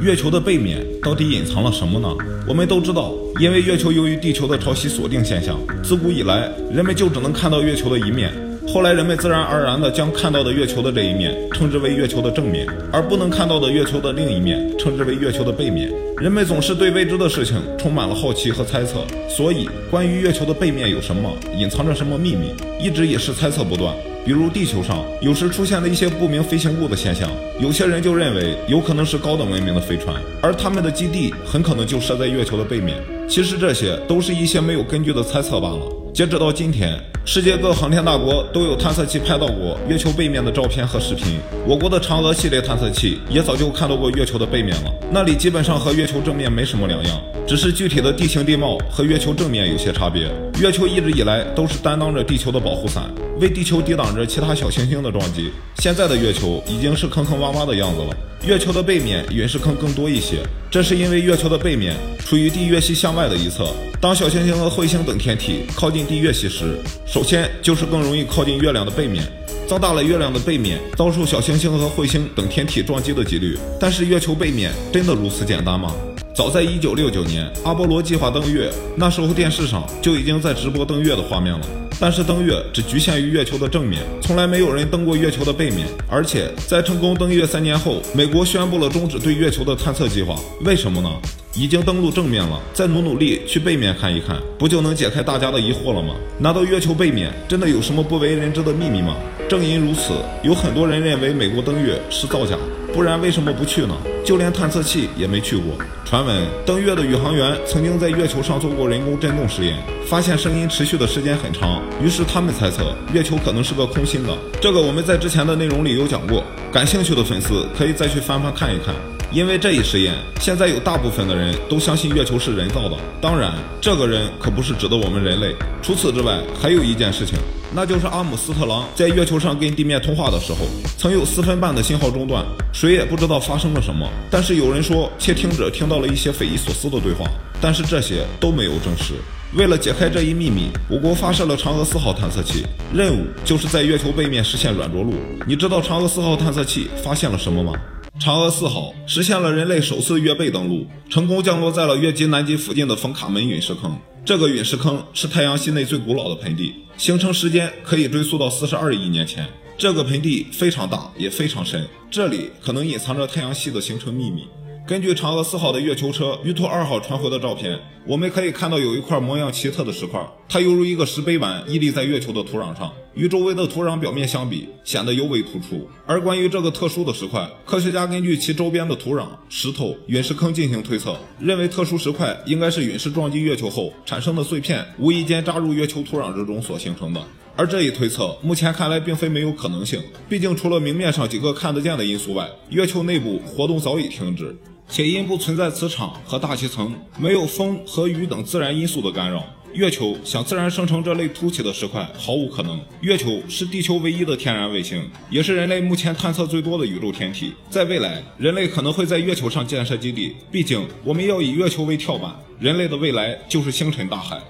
[0.00, 2.08] 月球的背面到底隐藏了什么呢？
[2.46, 8.32] 我们都知道，因为月球由于地球的潮汐锁定现象，自古以来人们就只能看到月球的一面。
[8.68, 15.90] 后来人们自然而然地将看到的月球的这一面称之为月球的正面，而不能看到的月球的另一面称之为月球的背面。
[16.18, 23.92] 人们总是对未知的事情充满了好奇和猜测，所以关于月球的背面有什么，隐藏着什么秘密，一直也是猜测不断。
[24.28, 32.98] 比如地球上有时出现的一些不明飞行物的现象，有些人就认为有可能是高等文明的飞船，而他们的基地很可能就设在月球的背面。
[33.26, 35.80] 其实这些都是一些没有根据的猜测罢了。
[36.12, 41.38] 截止到今天，世界各航天大国都有探测器拍到过月球背面的照片和视频。
[41.66, 50.30] 我国的嫦娥系列探测器也早就看到过月球的背面了，那里基本上和月球正面没什么两样，只是具体的地形地貌和月球正面有些差别。
[50.60, 53.04] 月球一直以来都是担当着地球的保护伞。
[53.40, 55.50] 为地球抵挡着其他小行星的撞击。
[55.78, 58.16] 现在的月球已经是坑坑洼洼的样子了，
[58.46, 60.38] 月球的背面陨石坑更多一些，
[60.70, 63.68] 这是因为月球的背面处于地月系向外的一侧。
[64.00, 69.24] 当小行星和彗星等天体靠近地月系时，首先就是更容易靠近月亮的背面，
[69.68, 73.56] 增大了月亮的背面遭受小行星和彗星等天体撞击的几率。
[73.78, 75.92] 但是月球背面真的如此简单吗？
[76.34, 81.66] 早在1969年，阿波罗计划登月，那时候电视上就已经在直播登月的画面了。
[82.00, 85.86] 但是登月只局限于月球的正面，从来没有人登过月球的背面。
[86.08, 90.36] 而且在成功登月三年后，美国宣布了终止对月球的探测计划。
[90.62, 91.10] 为什么呢？
[91.54, 96.14] 已经登陆正面了，再努努力去背面看一看，不就能解开大家的疑惑了吗？
[96.38, 99.16] 难道月球背面真的有什么不为人知的秘密吗？
[99.48, 100.12] 正因如此，
[100.44, 102.56] 有很多人认为美国登月是造假，
[102.92, 103.96] 不然为什么不去呢？
[104.28, 105.74] 就连探测器也没去过。
[106.04, 114.36] 传闻登月的宇航员曾经在月球上做过人工震动实验，发现声音持续的时间很长，于是他们猜测月球可能是个空心的。
[114.60, 118.94] 这个我们在之前的内容里有讲过，感兴趣的粉丝可以再去翻翻看一看。
[119.30, 122.96] 因为这一实验，现在有大部分的人都相信月球是人造的。
[123.20, 125.54] 当然，这个人可不是指的我们人类。
[125.82, 127.36] 除此之外，还有一件事情，
[127.74, 130.60] 那就是阿姆斯特朗在月球上跟地面通话的时候，
[130.96, 134.08] 曾有四分半的信号中断，谁也不知道发生了什么。
[134.30, 137.26] 但是有人说，窃听者听到了一些匪夷所思的对话，
[137.60, 139.12] 但是这些都没有证实。
[139.54, 145.12] 为了解开这一秘密，我国发射了嫦娥四号探测器，任务就是在月球背面实现软着陆。
[145.46, 147.72] 你知道嫦娥四号探测器发现了什么吗？
[148.20, 153.96] 嫦娥四号实现了人类首次月背登陆，成功降落在了月极南极附近的冯卡门陨石坑。
[154.24, 159.46] 这个陨石坑是太阳系内最古老的盆地，形成时间可以追溯到四十二亿年前。
[159.78, 164.48] 这个盆地非常大，也非常深，这里可能隐藏着太阳系的形成秘密。
[164.88, 170.18] 根据嫦娥四号的月球车玉兔二号传回的照片，我们可以看到有一块模样奇特的石块，
[170.48, 175.86] 它犹如一个石碑板屹立在月球的土壤上，与周围的土壤表面相比，显得尤为突出。
[176.06, 187.22] 而关于这个特殊的石块，科学家根据其周边的土壤、石头、陨石坑进行推测，认为特殊石块应该是陨石撞击月球后产生的碎片，无意间扎入月球土壤之中所形成的。
[187.56, 190.00] 而这一推测，目前看来并非没有可能性。
[190.30, 194.56] 毕竟，除了明面上几个看得见的因素外，月球内部活动早已停止。
[194.88, 199.44] 且因不存在磁场和大气层，没有风和雨等自然因素的干扰，
[199.74, 202.80] 月球想自然生成这类凸起的石块毫无可能。
[203.02, 207.52] 月球是地球唯一的天然卫星，也是人类目前探测最多的宇宙天体。
[207.68, 214.40] 在未来，人类可能会在月球上建设基地，毕竟我们要以月球为跳板，人类的未来就是星辰大海。